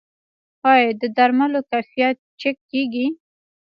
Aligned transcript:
آیا 0.71 0.89
د 1.01 1.03
درملو 1.17 1.59
کیفیت 1.71 2.17
چک 2.41 2.57
کیږي؟ 2.71 3.07